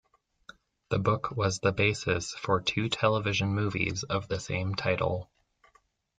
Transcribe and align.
The 0.89 0.97
book 0.97 1.29
was 1.29 1.59
the 1.59 1.71
basis 1.71 2.33
for 2.33 2.59
two 2.59 2.89
television 2.89 3.49
movies 3.49 4.01
of 4.01 4.27
the 4.27 4.39
same 4.39 4.73
title. 4.73 5.29